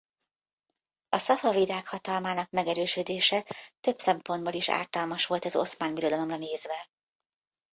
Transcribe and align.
A 1.09 1.17
Szafavidák 1.19 1.87
hatalmának 1.87 2.49
megerősödése 2.49 3.45
több 3.79 3.99
szempontból 3.99 4.53
is 4.53 4.69
ártalmas 4.69 5.25
volt 5.25 5.45
az 5.45 5.55
Oszmán 5.55 5.93
Birodalomra 5.93 6.37
nézve. 6.37 6.89